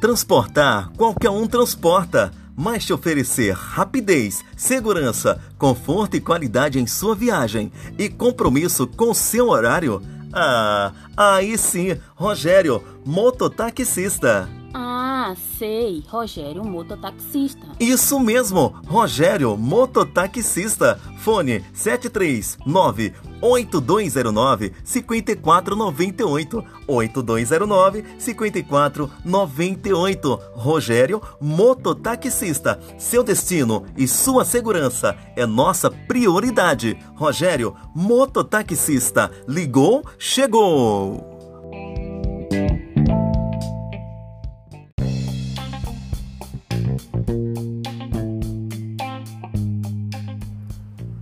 Transportar, 0.00 0.90
qualquer 0.96 1.30
um 1.30 1.44
transporta, 1.44 2.32
mas 2.56 2.84
te 2.84 2.92
oferecer 2.92 3.52
rapidez, 3.52 4.44
segurança, 4.56 5.42
conforto 5.58 6.16
e 6.16 6.20
qualidade 6.20 6.78
em 6.78 6.86
sua 6.86 7.16
viagem 7.16 7.72
e 7.98 8.08
compromisso 8.08 8.86
com 8.86 9.12
seu 9.12 9.48
horário? 9.48 10.00
Ah, 10.32 10.92
aí 11.16 11.58
sim, 11.58 11.98
Rogério, 12.14 12.80
mototaxista. 13.04 14.48
Sei, 15.36 16.04
Rogério, 16.08 16.64
mototaxista. 16.64 17.66
Isso 17.80 18.20
mesmo, 18.20 18.74
Rogério, 18.86 19.56
mototaxista. 19.56 21.00
Fone 21.18 21.64
739 21.72 23.12
8209 23.40 24.72
5498 24.84 26.64
8209 26.86 28.04
5498. 28.18 30.40
Rogério, 30.54 31.22
mototaxista. 31.40 32.78
Seu 32.98 33.22
destino 33.22 33.86
e 33.96 34.06
sua 34.08 34.44
segurança 34.44 35.16
é 35.36 35.46
nossa 35.46 35.90
prioridade. 35.90 36.98
Rogério, 37.14 37.74
mototaxista. 37.94 39.30
Ligou, 39.46 40.02
chegou. 40.18 41.37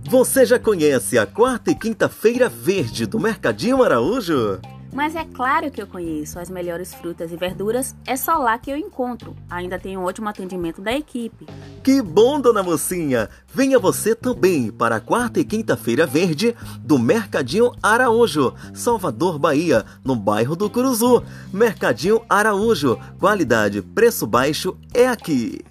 Você 0.09 0.45
já 0.45 0.57
conhece 0.57 1.17
a 1.17 1.25
quarta 1.25 1.69
e 1.69 1.75
quinta-feira 1.75 2.47
verde 2.47 3.05
do 3.05 3.19
Mercadinho 3.19 3.83
Araújo? 3.83 4.57
Mas 4.93 5.17
é 5.17 5.25
claro 5.25 5.69
que 5.69 5.81
eu 5.81 5.85
conheço. 5.85 6.39
As 6.39 6.49
melhores 6.49 6.93
frutas 6.93 7.29
e 7.33 7.35
verduras 7.35 7.93
é 8.05 8.15
só 8.15 8.37
lá 8.37 8.57
que 8.57 8.71
eu 8.71 8.77
encontro. 8.77 9.35
Ainda 9.49 9.77
tem 9.77 9.97
um 9.97 10.05
ótimo 10.05 10.29
atendimento 10.29 10.81
da 10.81 10.93
equipe. 10.93 11.45
Que 11.83 12.01
bom, 12.01 12.39
dona 12.39 12.63
Mocinha! 12.63 13.27
Venha 13.53 13.77
você 13.77 14.15
também 14.15 14.71
para 14.71 14.95
a 14.95 15.01
quarta 15.01 15.41
e 15.41 15.43
quinta-feira 15.43 16.07
verde 16.07 16.55
do 16.79 16.97
Mercadinho 16.97 17.73
Araújo, 17.83 18.53
Salvador, 18.73 19.37
Bahia, 19.37 19.85
no 20.05 20.15
bairro 20.15 20.55
do 20.55 20.69
Curuzu. 20.69 21.21
Mercadinho 21.51 22.21
Araújo. 22.29 22.97
Qualidade, 23.19 23.81
preço 23.81 24.25
baixo 24.25 24.77
é 24.93 25.05
aqui. 25.05 25.65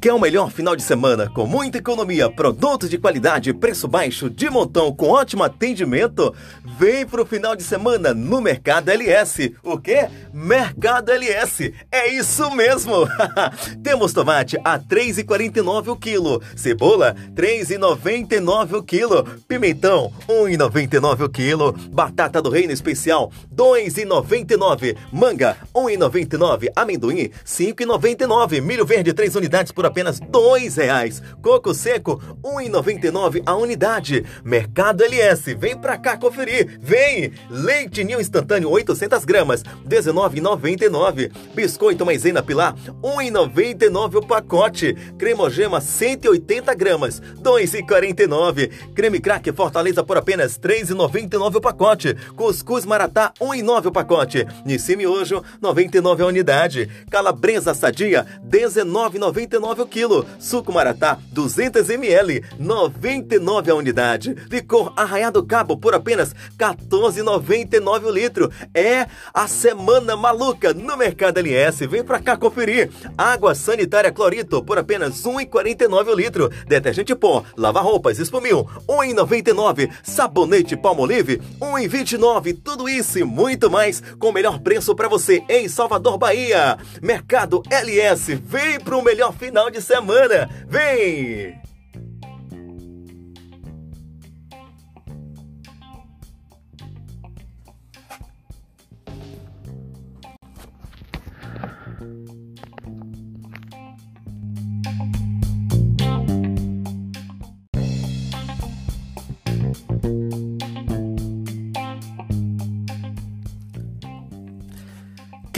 Quer 0.00 0.12
o 0.12 0.20
melhor 0.20 0.52
final 0.52 0.76
de 0.76 0.82
semana 0.84 1.28
com 1.28 1.44
muita 1.44 1.78
economia, 1.78 2.30
produtos 2.30 2.88
de 2.88 2.98
qualidade, 2.98 3.52
preço 3.52 3.88
baixo, 3.88 4.30
de 4.30 4.48
montão, 4.48 4.94
com 4.94 5.08
ótimo 5.08 5.42
atendimento? 5.42 6.32
Vem 6.78 7.04
pro 7.04 7.26
final 7.26 7.56
de 7.56 7.64
semana 7.64 8.14
no 8.14 8.40
Mercado 8.40 8.90
LS. 8.90 9.56
O 9.60 9.76
quê? 9.76 10.08
Mercado 10.32 11.10
LS. 11.10 11.74
É 11.90 12.14
isso 12.14 12.48
mesmo. 12.54 13.08
Temos 13.82 14.12
tomate 14.12 14.56
a 14.64 14.78
3,49 14.78 15.88
o 15.88 15.96
quilo, 15.96 16.40
cebola 16.54 17.16
3,99 17.34 18.74
o 18.74 18.82
quilo, 18.84 19.24
pimentão 19.48 20.12
1,99 20.28 21.24
o 21.24 21.28
quilo, 21.28 21.72
batata 21.90 22.40
do 22.40 22.50
reino 22.50 22.72
especial 22.72 23.32
2,99, 23.52 24.96
manga 25.12 25.56
1,99, 25.74 26.68
amendoim 26.76 27.32
5,99, 27.44 28.62
milho 28.62 28.86
verde 28.86 29.12
3 29.12 29.34
unidades 29.34 29.72
por 29.72 29.87
apenas 29.88 30.20
dois 30.20 30.76
reais. 30.76 31.22
Coco 31.42 31.74
seco, 31.74 32.20
1,99 32.42 33.42
a 33.44 33.54
unidade. 33.56 34.24
Mercado 34.44 35.04
LS, 35.04 35.54
vem 35.54 35.76
pra 35.76 35.96
cá 35.96 36.16
conferir. 36.16 36.78
Vem! 36.80 37.32
Leite 37.50 38.04
Ninho 38.04 38.20
instantâneo 38.20 38.70
800 38.70 39.24
gramas, 39.24 39.62
19,99. 39.86 41.30
Biscoito 41.54 42.06
maisena 42.06 42.42
pilar, 42.42 42.74
1,99 43.02 44.16
o 44.16 44.26
pacote. 44.26 44.94
Cremogema 45.18 45.80
180 45.80 46.74
gramas, 46.74 47.20
2,49. 47.42 48.70
Creme 48.94 49.20
crack 49.20 49.52
Fortaleza 49.52 50.04
por 50.04 50.16
apenas 50.16 50.58
3,99 50.58 51.56
o 51.56 51.60
pacote. 51.60 52.14
Cuscuz 52.36 52.84
maratá 52.84 53.32
1,9 53.40 53.86
o 53.86 53.92
pacote. 53.92 54.46
Nissi 54.64 54.96
miojo 54.96 55.42
99 55.60 56.22
a 56.22 56.26
unidade. 56.26 56.88
Calabresa 57.10 57.74
sadia 57.74 58.26
19,99 58.48 59.77
o 59.82 59.86
quilo. 59.86 60.26
Suco 60.38 60.72
Maratá, 60.72 61.18
200 61.32 61.88
ml, 61.90 62.44
99 62.58 63.70
a 63.70 63.74
unidade. 63.74 64.34
Licor 64.50 64.92
Arraiado 64.96 65.44
Cabo 65.44 65.76
por 65.76 65.94
apenas 65.94 66.34
14,99 66.58 68.04
o 68.04 68.10
litro. 68.10 68.50
É 68.74 69.06
a 69.32 69.46
semana 69.46 70.16
maluca 70.16 70.72
no 70.74 70.96
Mercado 70.96 71.38
LS. 71.38 71.86
Vem 71.86 72.02
pra 72.02 72.20
cá 72.20 72.36
conferir. 72.36 72.90
Água 73.16 73.54
sanitária 73.54 74.12
Clorito 74.12 74.62
por 74.62 74.78
apenas 74.78 75.22
1,49 75.22 76.08
o 76.08 76.14
litro. 76.14 76.50
Detergente 76.66 77.14
pó, 77.14 77.44
lava 77.56 77.80
roupas, 77.80 78.18
espumil, 78.18 78.68
1,99. 78.88 79.90
Sabonete 80.02 80.76
Palmolive, 80.76 81.40
1,29. 81.60 82.58
Tudo 82.62 82.88
isso 82.88 83.18
e 83.18 83.24
muito 83.24 83.70
mais 83.70 84.02
com 84.18 84.28
o 84.28 84.32
melhor 84.32 84.58
preço 84.60 84.94
para 84.94 85.08
você 85.08 85.42
em 85.48 85.68
Salvador, 85.68 86.18
Bahia. 86.18 86.78
Mercado 87.02 87.62
LS. 87.70 88.34
Vem 88.34 88.80
pro 88.80 89.02
melhor 89.02 89.32
final 89.32 89.67
de 89.70 89.80
semana. 89.82 90.48
Vem! 90.66 91.68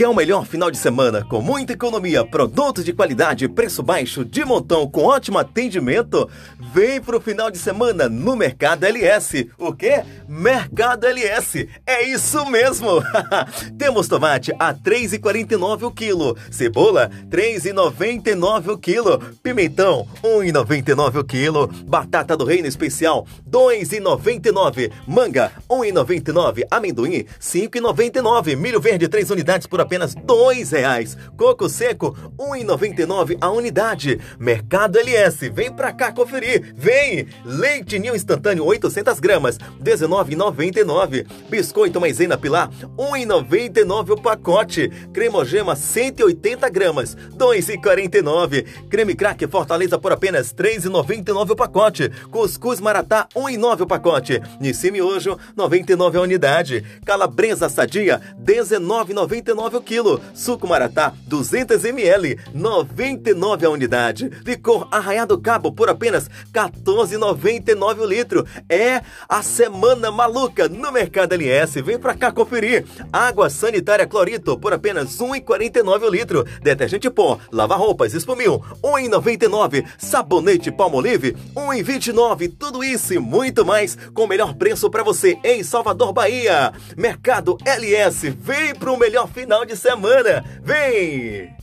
Quer 0.01 0.07
o 0.07 0.15
melhor 0.15 0.47
final 0.47 0.71
de 0.71 0.79
semana 0.79 1.23
com 1.23 1.43
muita 1.43 1.73
economia, 1.73 2.25
produtos 2.25 2.83
de 2.83 2.91
qualidade, 2.91 3.47
preço 3.47 3.83
baixo, 3.83 4.25
de 4.25 4.43
montão, 4.43 4.89
com 4.89 5.03
ótimo 5.03 5.37
atendimento? 5.37 6.27
Vem 6.73 6.99
pro 6.99 7.21
final 7.21 7.51
de 7.51 7.59
semana 7.59 8.09
no 8.09 8.35
Mercado 8.35 8.83
LS. 8.83 9.47
O 9.59 9.71
quê? 9.71 10.01
Mercado 10.27 11.05
LS. 11.05 11.69
É 11.85 12.01
isso 12.01 12.43
mesmo. 12.47 13.03
Temos 13.77 14.07
tomate 14.07 14.51
a 14.57 14.73
3,49 14.73 15.83
o 15.83 15.91
quilo, 15.91 16.35
cebola 16.49 17.11
3,99 17.29 18.69
o 18.69 18.77
quilo, 18.79 19.19
pimentão 19.43 20.07
1,99 20.23 21.19
o 21.19 21.23
quilo, 21.23 21.67
batata 21.85 22.35
do 22.35 22.43
reino 22.43 22.67
especial 22.67 23.27
2,99, 23.47 24.91
manga 25.05 25.51
1,99, 25.69 26.63
amendoim 26.71 27.23
5,99, 27.39 28.55
milho 28.55 28.81
verde 28.81 29.07
3 29.07 29.29
unidades 29.29 29.67
por 29.67 29.79
apenas 29.79 29.90
dois 30.25 30.71
reais. 30.71 31.17
Coco 31.37 31.67
seco, 31.69 32.15
1,99 32.37 33.37
a 33.41 33.49
unidade. 33.49 34.19
Mercado 34.39 34.97
LS, 34.99 35.49
vem 35.49 35.71
pra 35.71 35.91
cá 35.91 36.11
conferir. 36.11 36.73
Vem! 36.75 37.27
Leite 37.45 37.99
Ninho 37.99 38.15
instantâneo 38.15 38.65
800 38.65 39.19
gramas, 39.19 39.57
19,99. 39.81 41.25
Biscoito 41.49 41.99
maisena 41.99 42.37
pilar, 42.37 42.69
1,99 42.97 44.11
o 44.11 44.21
pacote. 44.21 44.89
Cremogema 45.13 45.75
180 45.75 46.69
gramas, 46.69 47.15
2,49. 47.35 48.65
Creme 48.89 49.15
crack 49.15 49.47
Fortaleza 49.47 49.99
por 49.99 50.11
apenas 50.11 50.53
3,99 50.53 51.51
o 51.51 51.55
pacote. 51.55 52.09
Cuscuz 52.31 52.79
maratá 52.79 53.27
1,9 53.35 53.81
o 53.81 53.87
pacote. 53.87 54.41
Nissi 54.59 54.91
miojo 54.91 55.37
99 55.55 56.17
a 56.17 56.21
unidade. 56.21 56.83
Calabresa 57.05 57.69
sadia 57.69 58.21
19,99 58.41 59.75
o 59.75 59.80
quilo. 59.81 60.21
Suco 60.33 60.67
Maratá, 60.67 61.13
200 61.27 61.83
ml, 61.83 62.37
99 62.53 63.65
a 63.65 63.69
unidade. 63.69 64.29
Licor 64.45 64.87
Arraiado 64.91 65.39
Cabo 65.39 65.71
por 65.71 65.89
apenas 65.89 66.29
14,99 66.53 67.99
o 67.99 68.05
litro. 68.05 68.45
É 68.69 69.01
a 69.27 69.41
semana 69.41 70.11
maluca 70.11 70.69
no 70.69 70.91
Mercado 70.91 71.33
LS. 71.33 71.81
Vem 71.81 71.97
pra 71.97 72.15
cá 72.15 72.31
conferir. 72.31 72.85
Água 73.11 73.49
sanitária 73.49 74.07
Clorito 74.07 74.57
por 74.57 74.73
apenas 74.73 75.17
1,49 75.17 76.03
o 76.03 76.09
litro. 76.09 76.45
Detergente 76.61 77.09
pó, 77.09 77.39
lava 77.51 77.75
roupas, 77.75 78.13
espumil, 78.13 78.63
1,99. 78.83 79.85
Sabonete 79.97 80.71
Palmolive, 80.71 81.35
1,29. 81.55 82.53
Tudo 82.57 82.83
isso 82.83 83.13
e 83.13 83.19
muito 83.19 83.65
mais 83.65 83.97
com 84.13 84.23
o 84.23 84.27
melhor 84.27 84.53
preço 84.55 84.89
para 84.89 85.03
você 85.03 85.37
em 85.43 85.63
Salvador, 85.63 86.13
Bahia. 86.13 86.73
Mercado 86.95 87.57
LS. 87.65 88.29
Vem 88.29 88.75
pro 88.75 88.97
melhor 88.97 89.27
final 89.61 89.65
de 89.65 89.75
semana. 89.75 90.43
Vem! 90.61 91.60